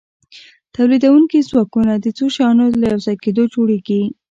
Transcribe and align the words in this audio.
تولیدونکي 0.75 1.39
ځواکونه 1.49 1.93
د 1.97 2.05
څو 2.17 2.25
شیانو 2.35 2.65
له 2.81 2.85
یوځای 2.93 3.15
کیدو 3.23 3.43
جوړیږي. 3.53 4.01